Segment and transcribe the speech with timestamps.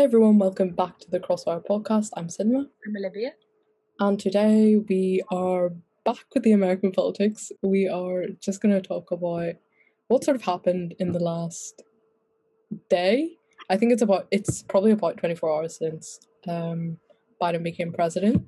[0.00, 2.08] Hey everyone, welcome back to the Crossfire podcast.
[2.16, 3.32] I'm Cinema, I'm Olivia.
[3.98, 5.74] and today we are
[6.06, 7.52] back with the American politics.
[7.60, 9.56] We are just going to talk about
[10.08, 11.82] what sort of happened in the last
[12.88, 13.32] day.
[13.68, 16.96] I think it's about it's probably about 24 hours since um,
[17.38, 18.46] Biden became president.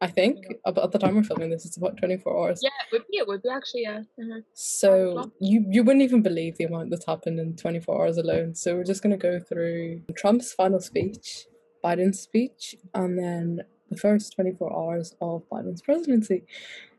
[0.00, 2.60] I think at the time we're filming this, it's about 24 hours.
[2.62, 3.16] Yeah, it would be.
[3.18, 3.82] It would be actually.
[3.82, 4.02] Yeah.
[4.16, 8.54] uh So you you wouldn't even believe the amount that's happened in 24 hours alone.
[8.54, 11.46] So we're just going to go through Trump's final speech,
[11.84, 16.44] Biden's speech, and then the first 24 hours of Biden's presidency.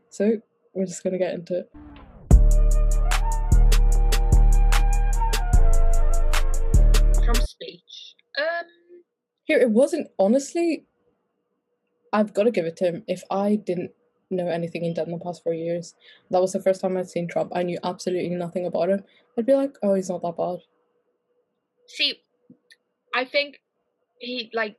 [0.10, 0.42] So
[0.74, 1.72] we're just going to get into it.
[7.24, 8.16] Trump's speech.
[8.38, 8.66] Um.
[9.46, 10.89] Here, it wasn't honestly.
[12.14, 13.04] I've got to give it to him.
[13.08, 13.92] If I didn't
[14.32, 15.96] know anything he'd done in the past four years,
[16.32, 17.52] that was the first time I'd seen Trump.
[17.56, 19.04] I knew absolutely nothing about him.
[19.38, 20.60] I'd be like, oh, he's not that bad.
[21.88, 22.22] See,
[23.16, 23.60] I think
[24.20, 24.78] he like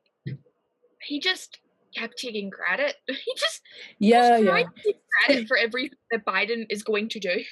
[1.03, 1.59] he just
[1.97, 2.97] kept taking credit.
[3.09, 3.63] He just
[3.99, 4.63] Yeah, was yeah.
[4.85, 7.43] take credit for everything that Biden is going to do.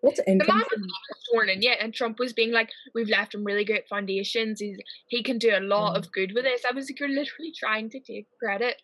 [0.00, 0.38] What's interesting?
[0.38, 3.42] The man was not sworn in yet, and Trump was being like, "We've left him
[3.42, 4.60] really great foundations.
[4.60, 5.98] He's he can do a lot Mm.
[5.98, 8.80] of good with this." I was like, "You're literally trying to take credit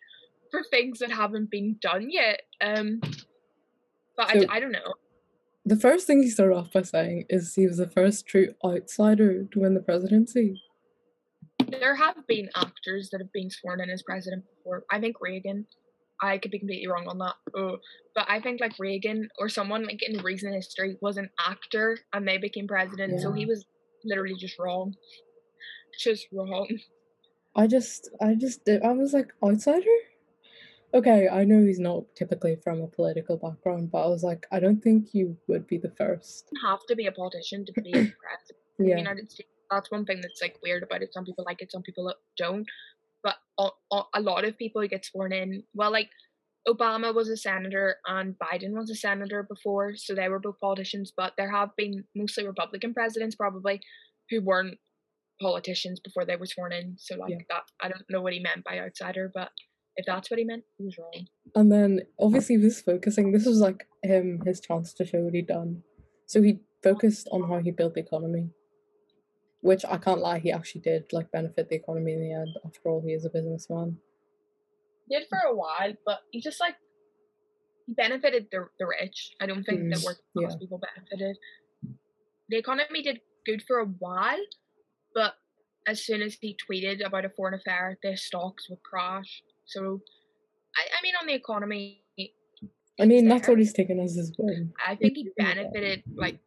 [0.55, 2.99] for things that haven't been done yet." Um,
[4.17, 4.93] but So- I, I don't know.
[5.67, 9.45] The first thing he started off by saying is he was the first true outsider
[9.45, 10.61] to win the presidency.
[11.67, 14.83] There have been actors that have been sworn in as president before.
[14.91, 15.65] I think Reagan.
[16.21, 17.33] I could be completely wrong on that.
[17.57, 17.77] Oh,
[18.13, 22.25] but I think like Reagan or someone like in recent history was an actor and
[22.27, 23.65] they became president, so he was
[24.05, 24.93] literally just wrong.
[25.99, 26.67] Just wrong.
[27.55, 29.85] I just, I just, did- I was like, outsider?
[30.95, 34.59] Okay, I know he's not typically from a political background, but I was like, I
[34.61, 36.49] don't think you would be the first.
[36.53, 38.15] don't have to be a politician to be a president
[38.79, 38.97] in the Yeah.
[38.97, 39.49] United States.
[39.69, 41.11] That's one thing that's like weird about it.
[41.13, 42.65] Some people like it, some people don't.
[43.23, 45.63] But a lot of people get sworn in.
[45.73, 46.09] Well, like
[46.67, 51.11] Obama was a senator and Biden was a senator before, so they were both politicians.
[51.15, 53.81] But there have been mostly Republican presidents probably
[54.29, 54.77] who weren't
[55.41, 56.95] politicians before they were sworn in.
[56.99, 57.37] So like Yeah.
[57.49, 59.49] that, I don't know what he meant by outsider, but
[59.97, 61.27] if that's what he meant, he was wrong.
[61.55, 65.33] And then obviously he was focusing, this was like him, his chance to show what
[65.33, 65.83] he'd done.
[66.25, 68.49] So he focused on how he built the economy,
[69.61, 72.49] which I can't lie, he actually did like benefit the economy in the end.
[72.65, 73.97] After all, he is a businessman.
[75.09, 76.75] did for a while, but he just like
[77.87, 79.31] he benefited the the rich.
[79.39, 80.57] I don't think that Mm, working class yeah.
[80.59, 81.37] people benefited.
[82.49, 84.43] The economy did good for a while,
[85.13, 85.33] but
[85.87, 89.43] as soon as he tweeted about a foreign affair, their stocks would crash.
[89.65, 90.01] So,
[90.77, 92.01] I, I mean, on the economy,
[92.99, 94.71] I mean, that's what he's taken as his win.
[94.85, 95.55] I think he agree with that.
[95.55, 96.39] benefited like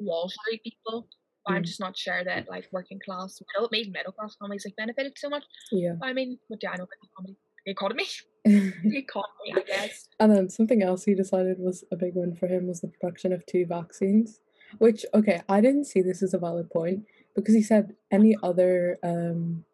[0.00, 1.08] Wall Street people.
[1.46, 1.66] But I'm Mm.
[1.66, 5.30] just not sure that like working class, middle, maybe middle class families like benefited so
[5.30, 5.44] much.
[5.72, 5.94] Yeah.
[5.98, 7.36] But I mean, what do I know about the economy?
[7.64, 8.04] The economy,
[8.44, 10.08] the economy, I guess.
[10.20, 13.32] And then something else he decided was a big win for him was the production
[13.32, 14.40] of two vaccines.
[14.78, 17.04] Which, okay, I didn't see this as a valid point
[17.34, 19.64] because he said any other, um,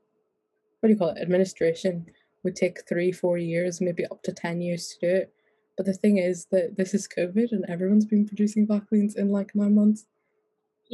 [0.79, 2.07] what do you call it, administration
[2.45, 5.33] would take three, four years, maybe up to 10 years to do it.
[5.77, 9.55] But the thing is that this is COVID and everyone's been producing vaccines in like
[9.55, 10.07] nine months.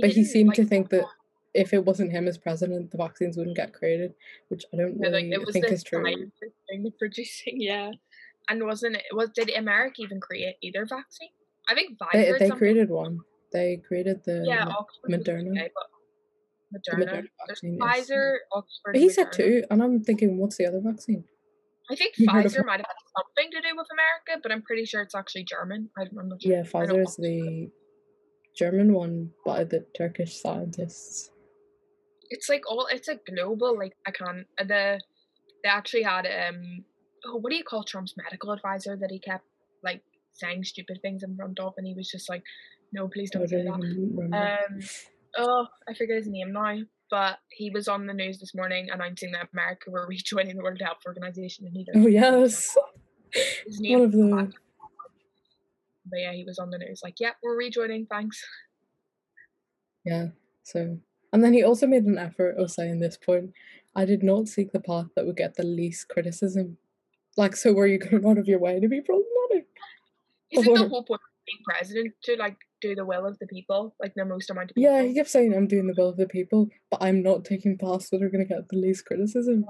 [0.00, 1.04] But he seemed to think that
[1.52, 4.14] if it wasn't him as president, the vaccines wouldn't get created,
[4.48, 6.04] which I don't Yeah, like think is true.
[6.04, 6.32] science
[6.68, 7.90] thing of producing, yeah.
[8.48, 11.28] And wasn't it was did America even create either vaccine?
[11.68, 12.38] I think Pfizer.
[12.38, 13.20] They, they created one.
[13.52, 14.44] They created the.
[14.46, 15.10] Yeah, Oxford.
[15.10, 15.50] Moderna.
[15.50, 17.04] okay, but The Moderna.
[17.04, 18.10] Moderna vaccine, yes.
[18.10, 18.92] Pfizer, Oxford.
[18.92, 21.24] But he and said two, and I'm thinking, what's the other vaccine?
[21.90, 24.84] I think You Pfizer might have had something to do with America, but I'm pretty
[24.84, 25.90] sure it's actually German.
[25.98, 26.52] I don't, sure.
[26.52, 27.68] Yeah, Pfizer is the
[28.56, 31.30] German one by the Turkish scientists.
[32.30, 32.86] It's like all.
[32.90, 33.76] It's a global.
[33.76, 34.46] Like I can't.
[34.60, 35.00] uh, The
[35.62, 36.84] they actually had um.
[37.26, 39.44] Oh, what do you call Trump's medical advisor that he kept
[39.82, 40.02] like
[40.32, 42.42] saying stupid things in front of, and he was just like,
[42.92, 44.36] "No, please don't don't that." remember.
[44.36, 44.80] Um,
[45.38, 46.78] oh, I forget his name now,
[47.10, 50.80] but he was on the news this morning announcing that America were rejoining the World
[50.80, 52.76] Health Organization, and he oh yes,
[53.66, 53.98] his name.
[53.98, 54.52] one of is the.
[56.06, 58.06] But yeah, he was on the news like, "Yeah, we're rejoining.
[58.06, 58.42] Thanks."
[60.04, 60.28] yeah.
[60.62, 60.98] So,
[61.32, 63.52] and then he also made an effort of saying this point.
[63.94, 66.78] I did not seek the path that would get the least criticism.
[67.36, 69.66] Like, so were you going out of your way to be problematic?
[70.52, 73.46] Isn't the Or- whole point of being president to like do the will of the
[73.46, 74.92] people, like the most amount of people?
[74.92, 77.78] Yeah, he kept saying I'm doing the will of the people, but I'm not taking
[77.78, 79.64] paths that are going to get the least criticism.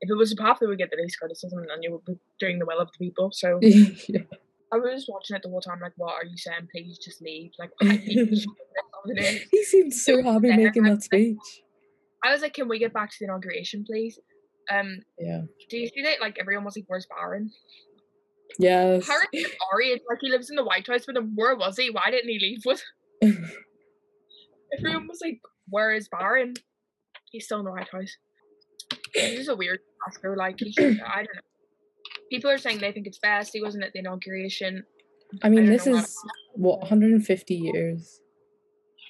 [0.00, 2.14] If it was a path that would get the least criticism, then you would be
[2.40, 3.30] doing the will of the people.
[3.32, 4.22] So yeah.
[4.72, 6.68] I was just watching it the whole time, like, what are you saying?
[6.72, 7.52] Please just leave.
[7.58, 8.46] Like, I need to show this
[8.94, 9.40] on the news.
[9.50, 11.36] He seemed so happy making that speech.
[12.24, 14.18] I was like, can we get back to the inauguration, please?
[14.70, 15.42] Um, Yeah.
[15.68, 16.20] do you see that?
[16.20, 17.50] Like everyone was like, "Where's Barron?"
[18.58, 19.06] Yes.
[19.06, 21.76] Harry and Ari, it's like he lives in the White House, but then where was
[21.76, 21.90] he?
[21.90, 22.82] Why didn't he leave with?
[24.78, 26.54] Everyone was like, "Where is Barron?"
[27.30, 28.16] He's still in the White House.
[29.14, 30.36] He's just a weird Oscar.
[30.36, 31.40] Like he should, I don't know.
[32.30, 33.50] People are saying they think it's best.
[33.52, 34.84] He wasn't at the inauguration.
[35.42, 36.16] I mean, don't this is
[36.54, 38.20] what 150 years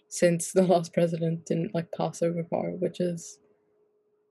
[0.08, 3.38] since the last president didn't like pass over power, which is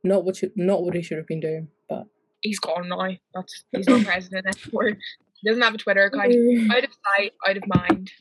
[0.03, 1.69] not what should, not what he should have been doing.
[1.89, 2.05] But
[2.41, 3.09] He's gone now.
[3.33, 4.97] That's he's not president anymore.
[5.35, 6.33] He doesn't have a Twitter account.
[6.71, 8.11] Out of sight, out of mind.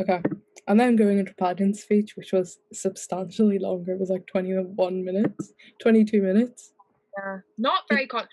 [0.00, 0.20] okay,
[0.66, 5.52] and then going into Biden's speech, which was substantially longer, it was like 21 minutes,
[5.80, 6.72] 22 minutes.
[7.18, 8.26] Yeah, not very con.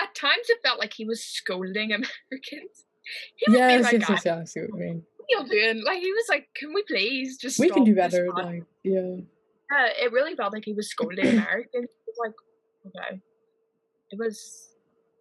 [0.00, 2.84] At times, it felt like he was scolding Americans.
[3.36, 5.02] He was Yes, like, yes, "Guys, yes, yeah, I see what you mean.
[5.16, 5.84] what are you doing?
[5.84, 8.28] Like he was like, "Can we please just?" We can do better.
[8.32, 9.16] Like, yeah,
[9.72, 11.90] Yeah, it really felt like he was scolding Americans.
[11.90, 12.34] It was like,
[12.86, 13.20] okay,
[14.10, 14.68] it was,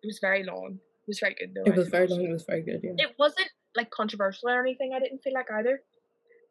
[0.04, 0.80] it was very long.
[1.04, 1.64] It was very good though.
[1.72, 2.22] it was very long.
[2.24, 2.82] It was very good.
[2.84, 2.94] Yeah.
[2.98, 4.94] It wasn't like controversial or anything.
[4.96, 5.82] I didn't feel like either.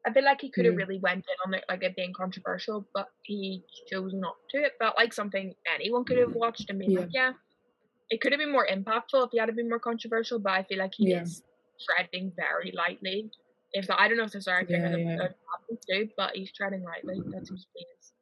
[0.07, 0.79] I feel like he could have Mm.
[0.79, 4.59] really went in on it, like it being controversial, but he chose not to.
[4.63, 7.33] It felt like something anyone could have watched and been like, yeah.
[8.11, 10.79] It could have been more impactful if he had been more controversial, but I feel
[10.79, 11.23] like he Yeah.
[11.23, 11.43] is
[11.85, 13.31] treading very lightly.
[13.73, 15.17] If I don't know if that's the right thing Yeah, yeah.
[15.17, 17.17] the happens to, but he's treading lightly.
[17.33, 18.13] That seems to be his.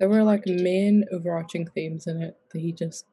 [0.00, 3.04] There were like main overarching themes in it that he just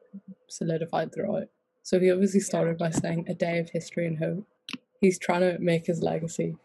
[0.48, 1.48] solidified throughout.
[1.86, 4.44] So he obviously started by saying a day of history and hope.
[5.00, 6.56] He's trying to make his legacy.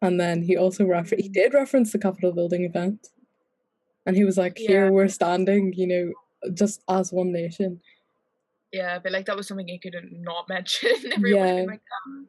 [0.00, 3.08] And then he also refer- he did reference the Capitol building event.
[4.06, 4.90] And he was like, Here Yeah.
[4.92, 6.12] we're standing, you know,
[6.54, 7.80] just as one nation.
[8.72, 10.90] Yeah, but like that was something he could not mention.
[11.12, 11.64] Everyone Yeah.
[11.64, 12.28] like, um,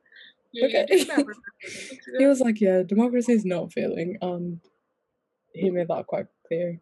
[0.52, 0.86] you Okay.
[0.88, 4.62] did remember this weeks He was like, Yeah, democracy is not failing and
[5.54, 6.80] he made that quite clear.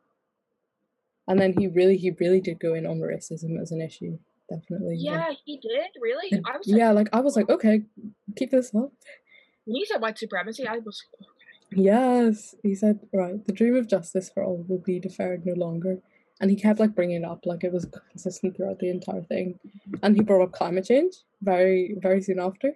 [1.27, 4.19] And then he really he really did go in on racism as an issue.
[4.49, 4.95] Definitely.
[4.97, 5.87] like- Yeah, he did.
[6.01, 7.83] Really, I was like, yeah, like I was like, okay,
[8.35, 8.91] keep this up.
[9.65, 11.03] when he said white supremacy, I was
[11.75, 15.99] Yes, he said, right, the dream of justice for all will be deferred no longer.
[16.39, 19.59] And he kept like bringing it up, like it was consistent throughout the entire thing.
[20.03, 22.73] And he brought up climate change very, very soon after.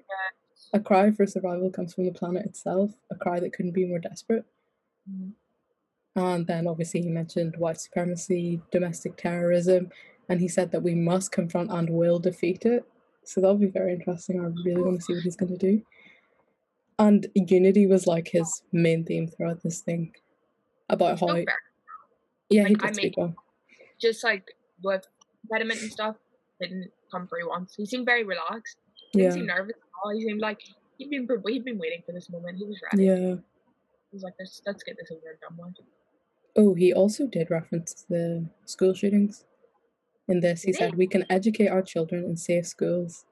[0.73, 3.99] A cry for survival comes from the planet itself, a cry that couldn't be more
[3.99, 4.45] desperate.
[5.09, 5.33] Mhm.
[6.15, 9.91] And then obviously he mentioned white supremacy, domestic terrorism,
[10.29, 12.83] and he said that we must confront and will defeat it.
[13.23, 14.39] So that'll be very interesting.
[14.39, 15.81] I really want to see what he's going to do.
[16.99, 20.13] And unity was like his main theme throughout this thing
[20.89, 21.45] about how, so
[22.49, 23.35] yeah, he Like, I did speak well.
[23.99, 24.45] Just like
[24.83, 25.05] with
[25.43, 26.15] impediment and stuff,
[26.59, 27.75] didn't come through once.
[27.75, 28.77] He seemed very relaxed.
[29.11, 30.11] He didn't Yeah, seem nervous at all.
[30.15, 30.59] He seemed like
[30.97, 32.57] he'd been he'd been waiting for this moment.
[32.57, 33.05] He was ready.
[33.05, 33.35] yeah.
[34.09, 35.85] He was like, let's let's get this over and done with.
[36.55, 39.45] Oh, he also did reference the school shootings.
[40.27, 43.25] In this, he said, We can educate our children in safe schools.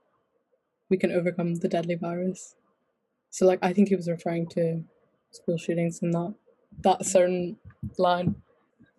[0.90, 2.56] We can overcome the deadly virus.
[3.30, 4.84] So, like, I think he was referring to
[5.32, 6.34] school shootings and that
[6.82, 7.58] that certain
[7.98, 8.36] line.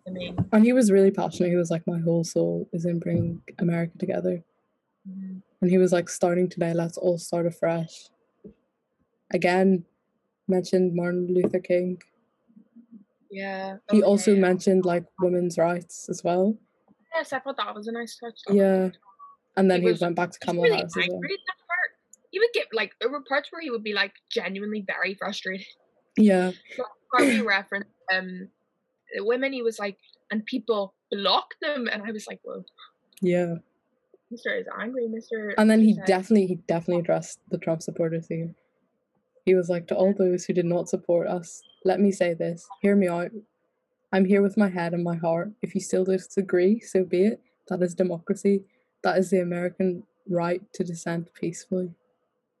[0.07, 1.49] I mean, And he was really passionate.
[1.49, 4.43] He was like, My whole soul is in bringing America together.
[5.07, 5.41] mhm.
[5.61, 8.09] And he was like, Starting today, let's all start afresh.
[9.33, 9.85] Again,
[10.47, 12.01] mentioned Martin Luther King.
[13.29, 13.77] yeah.
[13.91, 16.57] He oh, also mentioned like women's rights as well.
[17.17, 18.39] Yes, I thought that was a nice touch.
[18.49, 18.89] Yeah.
[19.55, 21.03] And then He he, was- went back to Kamala really Harris well.
[21.03, 21.91] angry at that part.
[22.31, 25.65] He would get like there were parts where he would be like genuinely very frustrated.
[26.17, 26.51] Yeah.
[27.19, 28.49] He referenced um
[29.15, 29.53] the women.
[29.53, 29.97] He was like,
[30.29, 32.63] and people block them, and I was like, whoa,
[33.21, 33.55] Yeah.
[34.29, 35.55] Mister is angry, Mister.
[35.57, 38.53] And then he said- definitely he definitely addressed the Trump supporters here.
[39.45, 42.67] He was like to all those who did not support us, let me say this,
[42.81, 43.31] hear me out.
[44.11, 45.51] I'm here with my head and my heart.
[45.61, 47.41] If you still disagree, so be it.
[47.67, 48.63] That is democracy.
[49.03, 51.93] That is the American right to dissent peacefully.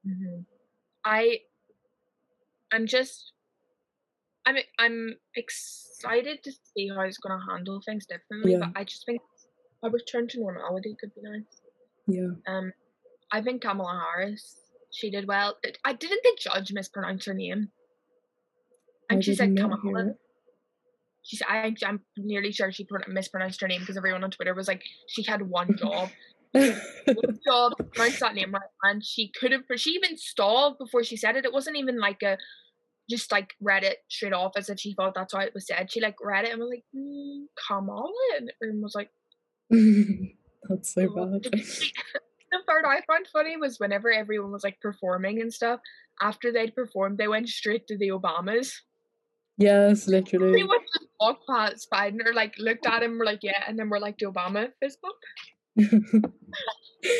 [0.05, 0.45] Mhm.
[1.05, 1.41] I
[2.71, 3.31] I'm just
[4.45, 8.59] I'm I'm excited to see how he's gonna handle things differently, Yeah.
[8.59, 9.21] but I just think
[9.83, 11.61] a return to normality could be nice.
[12.07, 12.31] Yeah.
[12.45, 12.73] Um
[13.31, 14.59] I think Kamala Harris,
[14.91, 15.57] she did well.
[15.83, 17.71] I didn't the judge mispronounce her name.
[19.09, 20.15] And I she said Kamala.
[21.27, 24.67] She I, I'm nearly sure she pro- mispronounced her name because everyone on Twitter was
[24.67, 26.09] like, she had one job.
[26.53, 28.61] one job to pronounce that name right.
[28.83, 31.45] And she could have, she even stalled before she said it.
[31.45, 32.37] It wasn't even like a,
[33.09, 35.91] just like read it straight off as if she thought that's how it was said.
[35.91, 37.45] She like read it and was like, mm,
[37.89, 39.11] on, And was like,
[40.69, 41.43] That's so "Oh." bad.
[42.51, 45.81] the part I found funny was whenever everyone was like performing and stuff,
[46.21, 48.71] after they'd performed, they went straight to the Obamas.
[49.57, 50.63] Yes, They literally.
[50.63, 53.89] went just walked past Biden or like looked at him, we're like, yeah, and then
[53.89, 55.15] we're like, to Obama fist bump.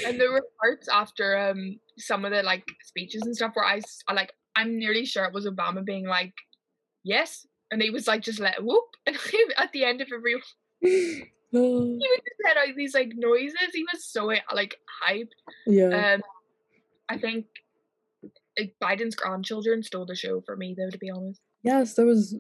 [0.08, 3.80] and there were parts after um some of the like speeches and stuff where I,
[4.08, 6.34] I like I'm nearly sure it was Obama being like,
[7.04, 9.18] yes, and he was like just let whoop, and
[9.58, 10.36] at the end of every
[10.82, 13.70] he would just let out these like noises.
[13.74, 14.76] He was so like
[15.08, 15.30] hyped.
[15.66, 16.14] yeah.
[16.16, 16.22] Um,
[17.10, 17.46] I think
[18.60, 20.90] like, Biden's grandchildren stole the show for me, though.
[20.90, 22.36] To be honest, yes, there was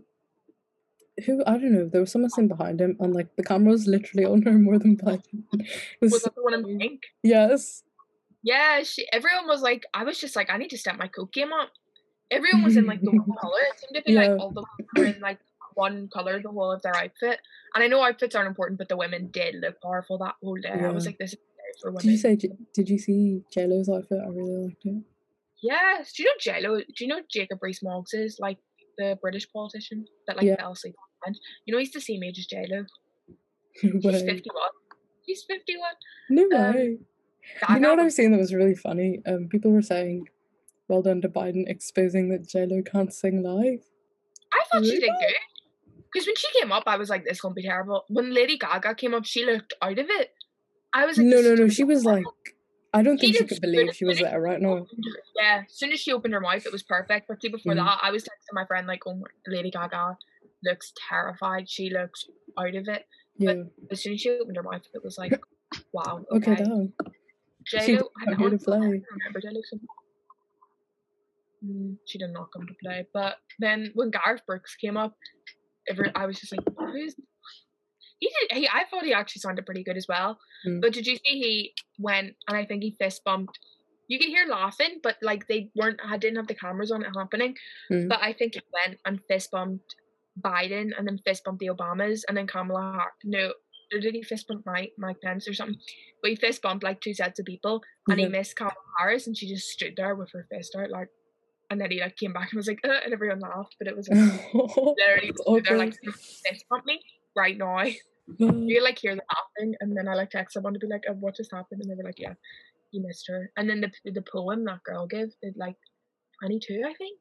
[1.26, 1.90] who I don't know.
[1.92, 4.78] There was someone sitting behind him, and like the camera was literally on her more
[4.78, 5.44] than Biden.
[6.02, 7.02] Was was that the one in pink?
[7.24, 7.84] Yes.
[8.44, 9.08] Yeah, she.
[9.12, 11.70] Everyone was like, I was just like, I need to step my coke game up.
[12.30, 13.60] Everyone was in like the one color.
[13.72, 14.28] It seemed to be Yeah.
[14.34, 14.64] like all the
[14.96, 15.40] women were in like
[15.74, 17.40] one color the whole of their outfit.
[17.74, 20.70] And I know outfits aren't important, but the women did look powerful that whole day.
[20.70, 21.40] I was like, this is
[21.82, 22.04] for women.
[22.04, 22.36] Did you say?
[22.74, 24.20] Did you see J Lo's outfit?
[24.24, 25.04] I really liked it.
[25.62, 26.14] Yes.
[26.14, 26.78] Do you know JLo?
[26.96, 28.60] Do you know Jacob Rees-Moggs is like
[28.98, 30.58] the British politician that like Yeah.
[30.58, 30.96] fell asleep?
[31.66, 32.86] You know he's the same age as JLo.
[33.84, 34.26] No She's way.
[34.26, 34.70] fifty-one.
[35.26, 35.94] He's fifty-one.
[36.30, 36.98] No Um, way.
[37.70, 39.22] You know what I've was- seen that was really funny?
[39.26, 40.28] Um, people were saying,
[40.88, 43.82] "Well done to Biden exposing that J Lo can't sing live."
[44.52, 45.36] I thought she did good.
[46.12, 48.06] Because when she came up, I was like, this gonna be terrible.
[48.08, 50.34] When Lady Gaga came up, she looked out of it.
[50.94, 51.68] I was like, No, no, no.
[51.68, 52.24] She was like.
[52.94, 54.88] I don't think she could believe she was As soon as there right now.
[55.36, 57.28] Yeah, as soon as she opened her mouth, it was perfect.
[57.28, 57.86] But see, before Mm.
[57.86, 60.18] that, I was texting my friend like, "Oh, Lady Gaga
[60.64, 61.70] looks terrified.
[61.70, 62.26] She looks
[62.60, 63.06] out of it."
[63.38, 63.64] Yeah.
[63.92, 65.40] As soon as she opened her mouth, it was like,
[65.94, 66.94] "Wow, Okay, okay." damn.
[67.66, 68.80] J She Lo, I to play.
[68.80, 69.62] can't remember J Lo.
[71.66, 73.06] Mm, she did not come to play.
[73.14, 75.16] But then when Garth Brooks came up,
[76.16, 77.16] I was just like, "Who's?"
[78.20, 78.58] He did.
[78.58, 80.40] He, I thought he actually sounded pretty good as well.
[80.68, 80.82] Mm.
[80.82, 83.60] But did you see he went and I think he fist bumped?
[84.08, 86.00] You could hear laughing, but like they weren't.
[86.04, 87.56] I didn't have the cameras on it happening.
[87.92, 88.08] Mm.
[88.10, 89.96] But I think he went and fist bumped
[90.42, 93.14] Biden and then fist bumped the Obamas and then Kamala Harris.
[93.24, 93.54] No,
[93.92, 95.80] did he fist bump Mike Mike Pence or something?
[96.22, 98.26] But he fist bumped like two sets of people and Yeah.
[98.26, 101.10] he missed Kamala Harris and she just stood there with her fist out like.
[101.70, 103.96] And then he like came back and was like, uh, and everyone laughed, but it
[103.98, 104.18] was like
[104.54, 107.02] literally stood there like fist bump me
[107.36, 107.84] right now.
[108.40, 111.14] You like hear the laughing, and then I like text someone to be like, oh,
[111.14, 112.34] "What just happened?" And they were like, "Yeah,
[112.92, 115.76] you missed her." And then the the poem that girl gave did like
[116.42, 117.20] twenty two, I think.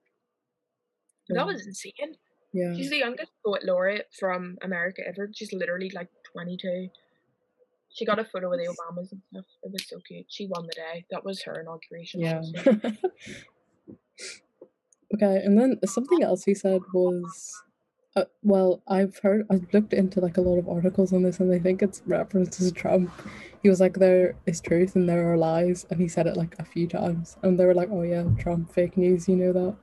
[1.28, 2.14] But that was insane.
[2.56, 2.74] Yeah.
[2.74, 5.28] She's the youngest poet laureate from America ever.
[5.34, 6.88] She's literally like twenty two.
[7.92, 9.44] She got a photo with the Obamas and stuff.
[9.62, 10.26] It was so cute.
[10.28, 11.04] She won the day.
[11.10, 12.20] That was her inauguration.
[12.20, 12.42] Yeah.
[15.14, 17.62] okay, and then something else he said was,
[18.16, 21.52] uh, well, I've heard, I've looked into like a lot of articles on this, and
[21.52, 23.10] they think it's references to Trump.
[23.62, 26.54] He was like, "There is truth and there are lies," and he said it like
[26.58, 29.76] a few times, and they were like, "Oh yeah, Trump, fake news, you know that."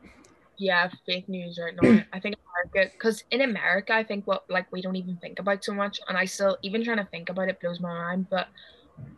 [0.58, 2.04] Yeah, fake news right now.
[2.14, 5.64] I think America, because in America, I think what like we don't even think about
[5.64, 8.28] so much, and I still even trying to think about it blows my mind.
[8.30, 8.48] But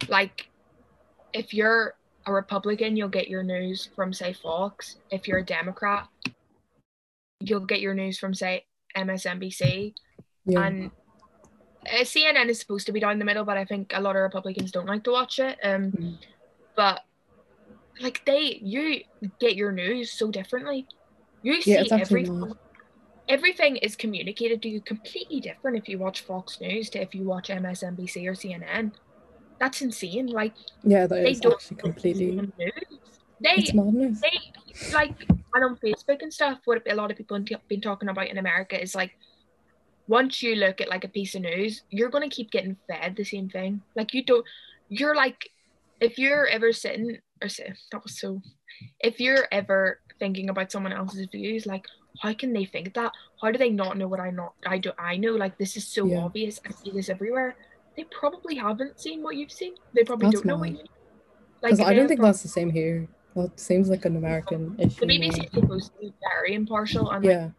[0.07, 0.47] like,
[1.33, 4.95] if you're a Republican, you'll get your news from say Fox.
[5.11, 6.07] If you're a Democrat,
[7.39, 8.65] you'll get your news from say
[8.97, 9.93] MSNBC.
[10.45, 10.61] Yeah.
[10.61, 10.91] And
[11.85, 14.21] uh, CNN is supposed to be down the middle, but I think a lot of
[14.21, 15.57] Republicans don't like to watch it.
[15.63, 16.17] Um, Mm.
[16.75, 17.01] but
[18.01, 19.01] like they, you
[19.39, 20.87] get your news so differently.
[21.45, 22.27] You see Yeah, it's actually
[23.29, 23.75] everything.
[23.77, 27.49] is communicated to you completely different if you watch Fox News to if you watch
[27.49, 28.93] MSNBC or CNN.
[29.59, 30.25] That's insane.
[30.25, 32.31] Like yeah, that they is don't completely.
[32.31, 32.49] news.
[33.39, 34.21] They It's madness.
[34.21, 34.39] they
[34.91, 35.13] like
[35.53, 36.61] and on Facebook and stuff.
[36.65, 39.11] What a lot of people have been talking about in America is like
[40.07, 43.23] once you look at like a piece of news, you're gonna keep getting fed the
[43.23, 43.83] same thing.
[43.95, 44.43] Like you don't.
[44.89, 45.47] You're like
[46.01, 48.41] if you're ever sitting or say that was so.
[48.99, 51.85] If you're ever thinking about someone else's views, like
[52.21, 53.11] how can they think that?
[53.41, 55.33] How do they not know what I not I do I know?
[55.33, 56.19] Like this is so Yeah.
[56.25, 56.59] obvious.
[56.65, 57.55] I see this everywhere.
[57.97, 59.75] They probably haven't seen what you've seen.
[59.93, 60.83] They probably That's don't know what you.
[61.61, 63.07] Because I don't think that's the same here.
[63.35, 65.01] That seems like an American issue.
[65.01, 67.49] the BBC is supposed to be very impartial and like, Yeah,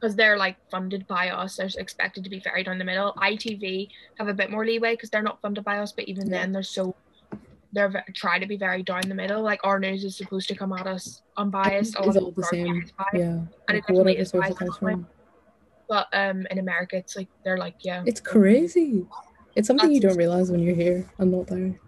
[0.00, 3.12] because they're like funded by us, they're expected to be very down the middle.
[3.18, 6.38] ITV have a bit more leeway because they're not funded by us, but even Yeah.
[6.40, 6.96] then they're so
[7.74, 9.42] they're ve- try to be very down the middle.
[9.42, 11.96] Like our news is supposed to come at us unbiased.
[11.98, 12.72] It's of all the same.
[12.72, 13.26] news is biased, yeah.
[13.32, 15.06] and it Like definitely whatever is biased comes that from.
[15.88, 19.06] But um, in America, it's like they're like, yeah, It's crazy.
[19.54, 21.78] It's something you don't realize when you're here and not there.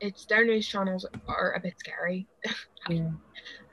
[0.00, 2.26] it's their news channels are a bit scary.
[2.90, 3.10] Yeah.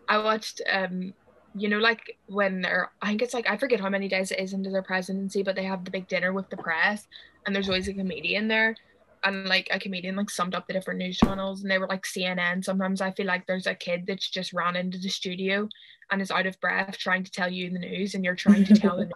[0.07, 1.15] I watched um
[1.55, 4.39] you know like when they're I think it's like I forget how many days it
[4.39, 7.07] is into their presidency, but they have the big dinner with the press
[7.45, 8.75] and there's always a comedian there.
[9.23, 12.05] And like a comedian like summed up the different news channels and they were like
[12.05, 12.63] CNN.
[12.63, 15.67] Sometimes I feel like there's a kid that's just ran into the studio
[16.11, 18.73] and is out of breath trying to tell you the news and you're trying to
[18.73, 19.13] tell the news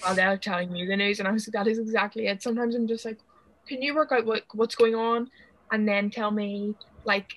[0.00, 2.42] while they're telling me the news, and I was like, that is exactly it.
[2.42, 3.18] Sometimes I'm just like,
[3.68, 5.28] can you work out what what's going on,
[5.72, 7.28] and then tell me like,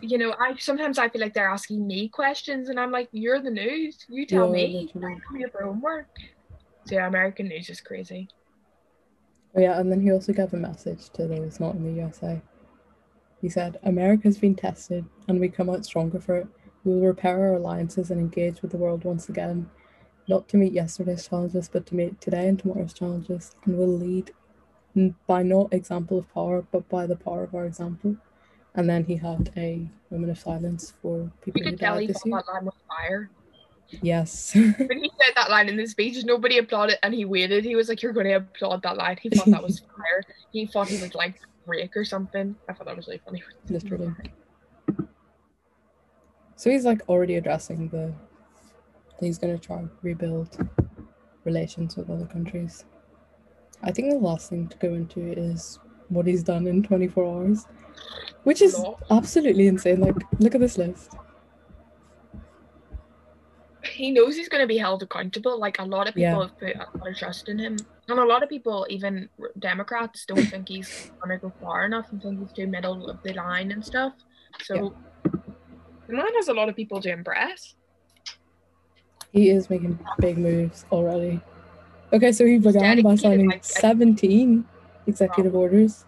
[0.00, 3.40] you know, I sometimes I feel like they're asking me questions, and I'm like, you're
[3.42, 5.04] the news, you tell Yeah, me, literally.
[5.04, 6.08] I do your homework.
[6.86, 8.30] So yeah, American news is crazy.
[9.56, 12.42] Oh, yeah, and then he also gave a message to those not in the USA.
[13.40, 16.46] He said, America's been tested and we come out stronger for it.
[16.84, 19.70] We will repair our alliances and engage with the world once again,
[20.28, 23.96] not to meet yesterday's challenges, but to meet today and tomorrow's challenges, and we will
[23.98, 24.32] lead
[25.26, 28.16] by not example of power, but by the power of our example.
[28.74, 32.34] And then he had a moment of silence for people You who died this year.
[32.34, 33.30] line was fire.
[34.02, 34.54] Yes.
[34.54, 37.64] When he said that line in the speech, nobody applauded, and he waited.
[37.64, 40.22] He was like, "You're going to applaud that line." He thought that was fire.
[40.52, 42.56] He thought he would like break or something.
[42.68, 43.42] I thought that was really funny.
[43.68, 44.12] Literally.
[46.56, 48.12] So he's like already addressing the
[49.20, 50.56] he's gonna try and rebuild
[51.44, 52.84] relations with other countries.
[53.82, 57.66] I think the last thing to go into is what he's done in 24 hours,
[58.44, 60.00] which is absolutely insane.
[60.00, 61.12] Like, look at this list.
[63.86, 65.58] He knows he's going to be held accountable.
[65.58, 66.40] Like a lot of people Yeah.
[66.42, 67.76] have put a lot of trust in him,
[68.08, 72.10] and a lot of people, even Democrats, don't think he's going to go far enough
[72.12, 74.12] and think he's too middle of the line and stuff.
[74.62, 77.74] So the man has a lot of people to impress.
[79.32, 81.40] He is making big moves already.
[82.12, 84.64] Okay, so he began by signing like, 17
[85.06, 86.04] executive orders,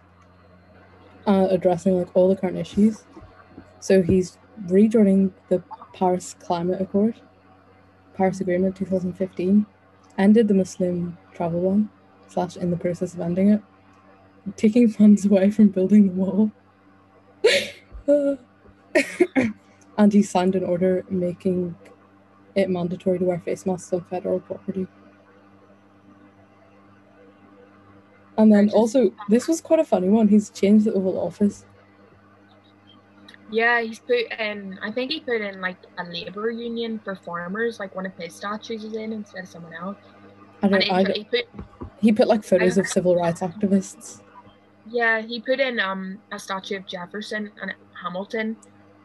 [1.25, 3.03] uh, addressing like all the current issues.
[3.81, 5.61] So he's rejoining the
[5.93, 7.15] Paris Climate Accord,
[8.17, 9.65] Paris Agreement 2015,
[10.17, 11.89] ended the Muslim travel ban,
[12.27, 13.61] slash in the process of ending it,
[14.55, 16.51] taking funds away from building the wall.
[19.99, 21.75] And he signed an order making
[22.53, 24.85] it mandatory to wear face masks on federal property.
[28.37, 30.27] And then also, this was quite a funny one.
[30.27, 31.65] He's changed the Oval Office.
[33.49, 34.77] Yeah, he's put in.
[34.81, 38.35] I think he put in like a labor union for farmers, like one of his
[38.35, 39.97] statues is in instead of someone else.
[40.61, 41.45] I And don't, he, I put- he put
[41.99, 44.21] he put like photos of civil rights activists.
[44.89, 48.57] Yeah, he put in um a statue of Jefferson and Hamilton,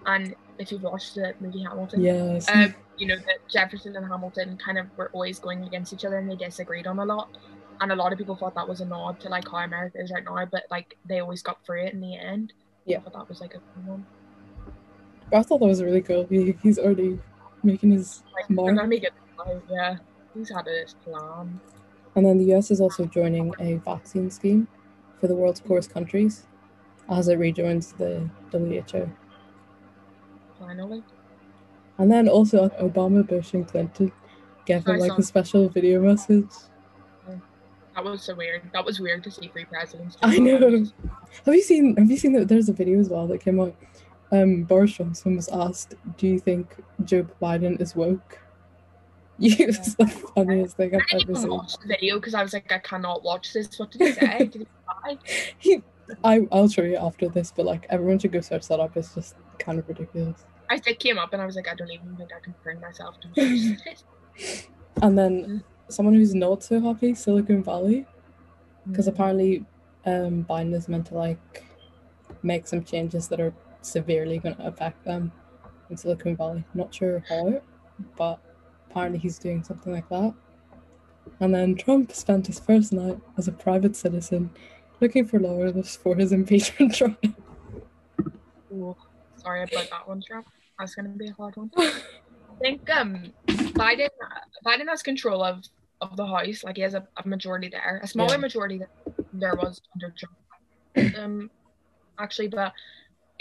[0.06, 2.48] and if you've watched the movie Hamilton, Yes.
[2.52, 6.18] um, you know that Jefferson and Hamilton kind of were always going against each other
[6.18, 7.36] and they disagreed on a lot,
[7.80, 10.10] and a lot of people thought that was a nod to like how America is
[10.12, 12.52] right now, but like they always got through it in the end.
[12.84, 12.98] Yeah.
[12.98, 14.06] but that was like a cool one.
[15.32, 16.26] I thought that was really cool.
[16.28, 17.18] He, he's already
[17.62, 18.76] making his Like they're mark.
[18.76, 19.12] gonna make it.
[19.70, 19.96] Yeah,
[20.34, 21.60] he's had this plan.
[22.14, 24.68] And then the US is also joining a vaccine scheme
[25.20, 26.46] for the world's poorest countries
[27.08, 29.10] as it rejoins the WHO.
[30.58, 31.02] Finally,
[31.98, 34.12] And then also Obama, Bush, and Clinton
[34.66, 36.50] gave him like a special video message.
[37.94, 38.62] that was so weird.
[38.72, 40.16] That was weird to see three presidents.
[40.22, 40.86] I know.
[41.44, 41.96] Have you seen?
[41.96, 42.46] Have you seen that?
[42.48, 43.74] There's a video as well that came out.
[44.32, 48.38] Um, Boris Johnson was asked, "Do you think Joe Biden is woke?"
[49.38, 51.50] It was the funniest thing I I've didn't ever seen.
[51.50, 53.78] watch the video because I was like, I cannot watch this.
[53.78, 54.38] What did he say?
[54.46, 54.66] did
[55.06, 55.18] he?
[55.58, 55.82] He,
[56.24, 58.96] I, I'll show you after this, but like everyone should go search that up.
[58.96, 60.44] It's just kind of ridiculous.
[60.70, 62.80] I it came up and I was like, I don't even think I can bring
[62.80, 63.78] myself to watch
[64.36, 64.68] this.
[65.02, 68.06] And then someone who's not so happy, Silicon Valley,
[68.88, 69.12] because Mm.
[69.12, 69.64] apparently
[70.06, 71.64] um, Biden is meant to like
[72.42, 73.52] make some changes that are
[73.84, 75.32] severely going to affect them
[75.90, 76.64] in Silicon Valley.
[76.74, 77.60] Not sure how,
[78.16, 78.40] but
[78.90, 80.34] apparently he's doing something like that.
[81.40, 84.50] And then Trump spent his first night as a private citizen
[85.00, 87.16] looking for lawyers for his impeachment trial.
[88.72, 88.96] Ooh,
[89.36, 90.46] sorry about that one, Trump.
[90.78, 91.70] That's gonna be a hard one.
[91.78, 91.92] I
[92.60, 94.08] think um Biden
[94.64, 95.62] Biden has control of
[96.00, 96.64] of the house.
[96.64, 98.38] Like he has a, a majority there, a smaller Yeah.
[98.38, 101.16] majority than there was under Trump.
[101.18, 101.50] Um,
[102.18, 102.72] actually, but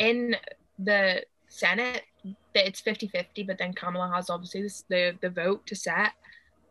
[0.01, 0.35] in
[0.79, 2.03] the Senate,
[2.53, 6.11] that it's 50-50, But then Kamala has obviously this, the the vote to set.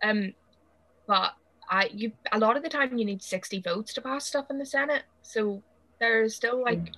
[0.03, 0.35] Um,
[1.07, 1.33] but
[1.69, 4.59] I you a lot of the time you need sixty votes to pass stuff in
[4.59, 5.63] the Senate, so
[5.99, 6.93] there's still like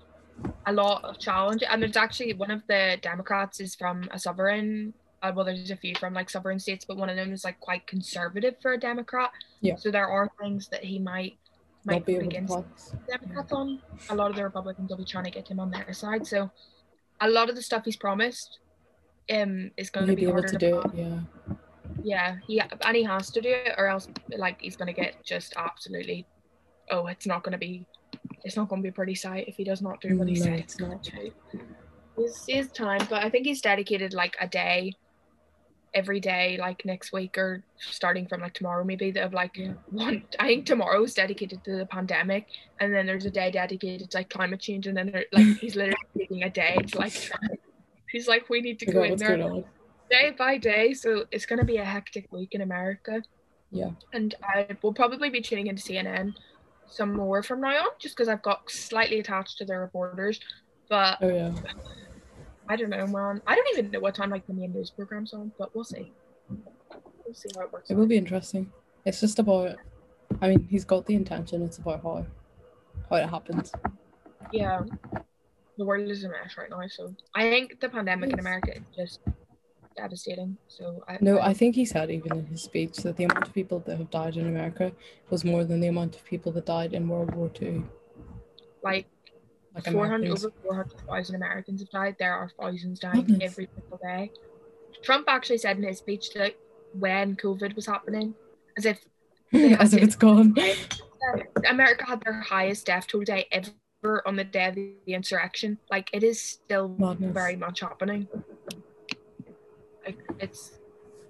[0.66, 1.62] a lot of challenge.
[1.68, 4.95] And there's actually one of the Democrats is from a sovereign.
[5.23, 7.61] Uh, well, there's a few from like sovereign states, but one of them is like
[7.61, 9.31] quite conservative for a Democrat.
[9.61, 9.77] Yeah.
[9.77, 11.37] So there are things that he might
[11.85, 12.95] might be to against pass.
[13.09, 13.81] Democrats on.
[14.11, 16.27] A lot of the Republicans will be trying to get him on their side.
[16.27, 16.51] So
[17.21, 18.59] a lot of the stuff he's promised
[19.33, 20.92] um is going to He'll be be able to to, do pass.
[20.92, 21.21] it, yeah.
[22.03, 25.55] Yeah, he and he has to do it, or else like he's gonna get just
[25.57, 26.27] absolutely.
[26.90, 27.87] Oh, it's not gonna be.
[28.45, 30.45] It's not gonna be a pretty sight if he does not do what he No,
[30.45, 31.03] said it's not.
[31.05, 31.31] to.
[32.16, 34.92] His his time, but I think he's dedicated like a day
[35.95, 39.59] every day, like next week or starting from like tomorrow, maybe they have like
[39.91, 40.25] one.
[40.39, 42.47] I think tomorrow's dedicated to the pandemic,
[42.81, 45.77] and then there's a day dedicated to like climate change, and then there, like he's
[45.77, 47.31] literally taking a day to like.
[48.11, 49.65] He's like, we need to go in there
[50.11, 50.93] day by day.
[50.93, 53.23] So it's gonna be a hectic week in America.
[53.71, 53.91] Yeah.
[54.13, 56.35] And I will probably be tuning into CNN
[56.87, 60.41] some more from now on, just because I've got slightly attached to their reporters.
[60.89, 61.53] But Oh yeah.
[62.68, 63.42] I don't know, man.
[63.46, 66.12] I don't even know what time like the main news program's on, but we'll see.
[66.48, 67.90] We'll see how it works.
[67.90, 68.70] It will be interesting.
[69.05, 69.77] It's just about
[70.40, 72.27] I mean, he's got the intention, it's about how
[73.11, 73.72] how it happens.
[74.53, 74.83] Yeah.
[75.79, 78.83] The world is a mess right now, so I think the pandemic in America is
[78.94, 79.20] just
[79.96, 80.57] devastating.
[80.68, 83.55] So I No, I think he said even in his speech that the amount of
[83.55, 84.92] people that have died in America
[85.31, 87.85] was more than the amount of people that died in World War Two.
[88.83, 89.07] like
[89.75, 90.45] Like 400 Americans.
[90.45, 92.17] over 400,000 Americans have died.
[92.19, 93.53] There are thousands dying Goodness.
[93.53, 94.31] every single day.
[95.03, 96.55] Trump actually said in his speech that
[96.93, 98.35] when COVID was happening,
[98.77, 99.01] as if
[99.53, 100.55] As if it's gone.
[101.69, 105.79] America had their highest death toll day ever on the day of the insurrection.
[105.91, 107.33] Like it is still Madness.
[107.33, 108.29] very much happening.
[110.05, 110.73] Like it's,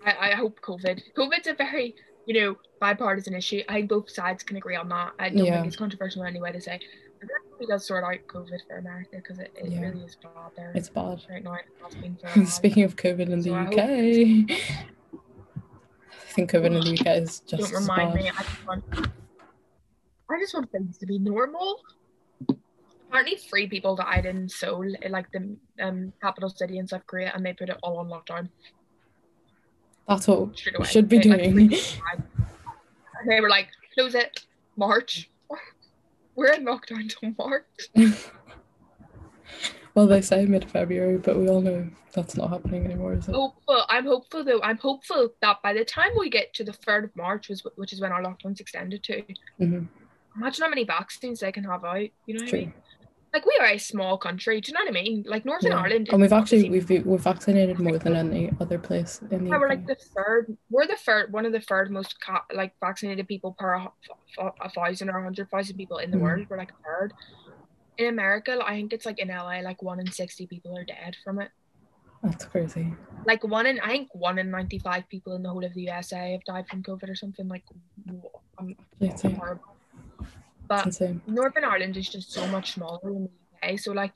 [0.05, 1.01] I, I hope COVID.
[1.17, 1.95] COVID's a very
[2.27, 3.63] you know bipartisan issue.
[3.69, 5.13] I think both sides can agree on that.
[5.19, 5.55] I don't Yeah.
[5.57, 6.81] think it's controversial in any way to say.
[7.63, 9.81] That does sort out COVID for America because it, it Yeah.
[9.83, 11.23] really is bad there It's bad.
[11.31, 11.55] right now.
[11.55, 12.47] It has been for a while.
[12.47, 13.79] Speaking of COVID in the I UK,
[16.11, 18.31] I think COVID in the UK is just don't remind me.
[18.31, 18.85] I just want,
[20.29, 21.81] I just want things to be normal.
[23.09, 27.47] Apparently, three people died in Seoul, like the um, capital city in South Korea, and
[27.47, 28.49] they put it all on lockdown
[30.09, 30.49] That's what
[30.79, 31.73] we should be They, doing.
[31.75, 34.47] And they were like, close it,
[34.77, 35.29] March.
[36.35, 37.65] We're in lockdown till March.
[39.95, 43.35] well, they say mid February, but we all know that's not happening anymore, is it?
[43.35, 43.83] Hopeful.
[43.89, 44.61] I'm hopeful though.
[44.63, 48.01] I'm hopeful that by the time we get to the third of March, which is
[48.01, 49.23] when our lockdown's extended to,
[49.61, 49.89] Mhm.
[50.37, 52.01] imagine how many vaccines they can have out.
[52.27, 52.75] You know what I mean?
[53.33, 54.61] Like we are a small country.
[54.61, 55.25] Do you know what I mean?
[55.27, 55.79] Like Northern Yeah.
[55.81, 56.09] Ireland.
[56.13, 59.69] And we've actually we've we've vaccinated more than any other place in the Yeah, we're
[59.71, 60.57] like the third.
[60.71, 61.33] We're the third.
[61.33, 63.91] One of the third most ca- like vaccinated people per a,
[64.39, 66.21] a, thousand or a hundred thousand people in the Mhm.
[66.21, 66.47] world.
[66.51, 67.15] We're like a third.
[67.97, 71.17] In America, I think it's like in LA, like one in sixty people are dead
[71.25, 71.51] from it.
[72.23, 72.93] That's crazy.
[73.27, 76.33] Like one in, I think one in ninety-five people in the whole of the USA
[76.33, 77.49] have died from COVID or something.
[77.49, 77.65] Like,
[78.59, 78.77] um,
[79.39, 79.72] horrible.
[80.73, 81.01] But.
[81.27, 83.29] Northern Ireland is just so much smaller than
[83.63, 83.79] the UK.
[83.79, 84.13] So like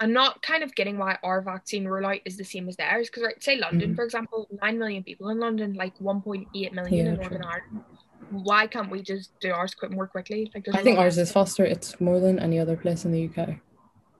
[0.00, 3.08] I'm not kind of getting why our vaccine rollout is the same as theirs.
[3.08, 3.96] Because right, say London, Mhm.
[3.96, 7.50] for example, nine million people in London, like 1.8 million Yeah, in Northern true.
[7.50, 7.84] Ireland.
[8.30, 10.50] Why can't we just do ours quick more quickly?
[10.54, 11.64] Like I think ours is faster.
[11.64, 13.60] It's more than any other place in the UK.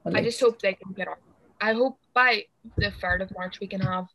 [0.06, 1.18] I just hope they can get our
[1.60, 2.44] I hope by
[2.76, 4.06] the third of March we can have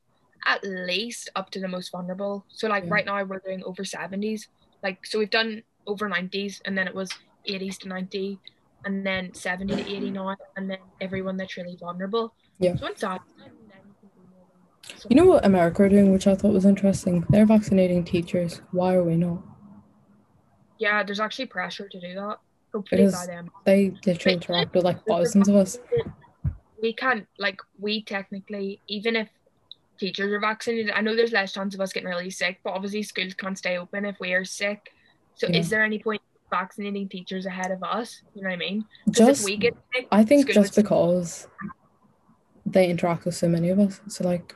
[0.45, 2.45] at least up to the most vulnerable.
[2.49, 2.93] So like Yeah.
[2.95, 4.47] right now we're doing over seventies.
[4.81, 7.09] Like so we've done over nineties and then it was
[7.45, 8.39] eighties to ninety
[8.85, 12.33] and then seventy to eighty now and then everyone that's really vulnerable.
[12.59, 12.75] Yeah.
[12.75, 14.99] So once that's done, then we can do more than that.
[15.01, 17.25] So- You know what America are doing, which I thought was interesting?
[17.29, 18.61] They're vaccinating teachers.
[18.71, 19.41] Why are we not?
[20.79, 22.39] yeah, there's actually pressure to do that.
[22.73, 23.49] Hopefully by them.
[23.63, 25.79] They literally interact with like thousands of us.
[26.81, 29.29] We can't like we technically even if
[29.99, 33.03] teachers are vaccinated, I know there's less chance of us getting really sick, but obviously
[33.03, 34.91] schools can't stay open if we are sick.
[35.35, 35.59] So Yeah.
[35.59, 36.21] is there any point
[36.57, 38.21] vaccinating teachers ahead of us?
[38.33, 38.85] You know what I mean?
[39.11, 41.47] Just we get sick, I think just because
[42.75, 44.01] they interact with so many of us.
[44.07, 44.55] So like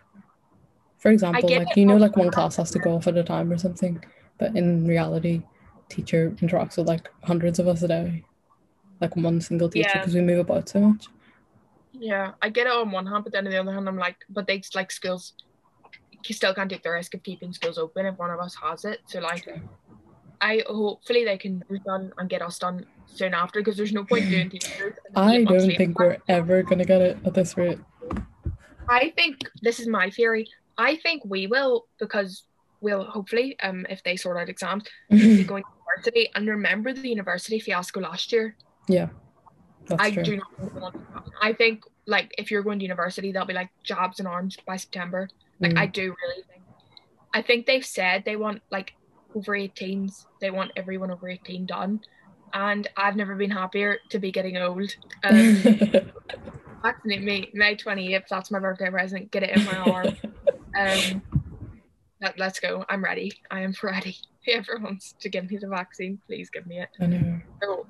[0.98, 3.52] for example, like you know like one class has to go off at a time
[3.52, 4.04] or something.
[4.40, 5.36] But in reality,
[5.90, 8.24] teacher interacts with like hundreds of us a day.
[9.02, 10.00] Like one single teacher Yeah.
[10.00, 11.04] because we move about so much.
[12.12, 14.18] yeah, I get it on one hand, but then on the other hand, I'm like,
[14.30, 15.34] but they just like schools
[16.28, 18.86] you still can't take the risk of keeping schools open if one of us has
[18.86, 19.00] it.
[19.06, 19.46] So like,
[20.42, 24.30] I hopefully they can done and get us done soon after because there's no point
[24.30, 24.94] doing teachers.
[25.16, 27.80] I don't think we're ever gonna get it at this rate.
[28.90, 30.48] I think this is my theory.
[30.78, 32.44] I think we will because
[32.82, 36.30] we'll hopefully, um, if they sort out exams, be going to university.
[36.36, 38.56] And remember the university fiasco last year.
[38.88, 39.10] yeah.
[39.88, 40.24] That's I true.
[40.24, 40.94] do not
[41.42, 44.76] I think like if you're going to university, they'll be like jobs and arms by
[44.76, 45.30] September.
[45.62, 45.80] Like Mm.
[45.80, 46.64] I do really think.
[47.34, 48.94] I think they've said they want like
[49.38, 50.26] over 18s.
[50.42, 52.02] They want everyone over 18 done.
[52.54, 54.92] And I've never been happier to be getting old.
[55.24, 55.62] Um,
[56.84, 58.28] vaccinate me May 28th.
[58.30, 59.32] That's my birthday present.
[59.32, 60.18] Get it in my arm.
[60.78, 61.24] Um,
[62.22, 62.86] let, let's go.
[62.88, 63.32] I'm ready.
[63.50, 64.16] I am ready.
[64.46, 66.90] Whoever wants to give me the vaccine, please give me it.
[67.00, 67.42] I know.
[67.64, 67.88] So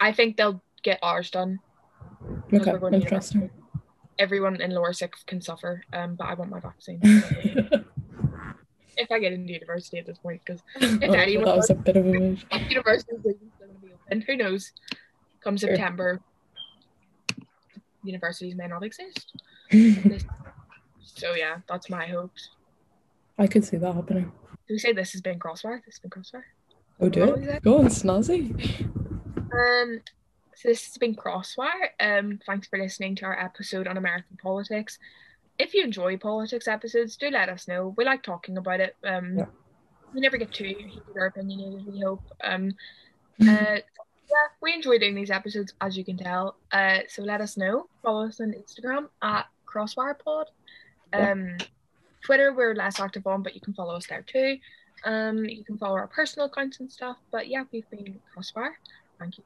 [0.00, 1.60] I think they'll get ours done.
[2.52, 3.48] Okay, interesting.
[4.18, 7.00] Everyone in lower six can suffer, um, but I want my vaccine.
[8.96, 11.70] If I get into university at this point, because Oh, if well, anyone that was
[11.70, 12.44] a bit of a move.
[12.68, 14.72] university is going to be open, who knows?
[15.40, 15.70] Come Sure.
[15.70, 16.20] September,
[18.02, 19.32] universities may not exist.
[21.16, 22.50] So yeah, that's my hopes.
[23.38, 24.30] I could see that happening.
[24.68, 25.82] Do we say this has been Crossfire?
[25.86, 26.44] This has been Crossfire.
[27.00, 27.62] Oh, do it?
[27.62, 28.50] Go on, Snazzy.
[29.32, 30.00] Um,
[30.54, 31.92] so this has been Crossfire.
[32.00, 34.98] Um, thanks for listening to our episode on American politics.
[35.58, 37.94] If you enjoy politics episodes, do let us know.
[37.96, 38.96] We like talking about it.
[39.04, 39.46] Um, Yeah.
[40.12, 41.86] we never get too heated or opinionated.
[41.86, 42.22] We hope.
[42.42, 42.74] Um,
[43.40, 43.78] uh,
[44.28, 46.56] yeah, we enjoy doing these episodes, as you can tell.
[46.72, 47.88] Uh, so let us know.
[48.02, 50.46] Follow us on Instagram at CrossfirePod.
[51.12, 51.30] Yeah.
[51.32, 51.56] Um,
[52.24, 54.58] Twitter we're less active on, but you can follow us there too.
[55.04, 57.18] Um, you can follow our personal accounts and stuff.
[57.30, 58.78] But yeah, we've been Crossfire.
[59.20, 59.44] Thank you.